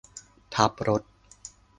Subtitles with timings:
[0.53, 1.01] ทับรถ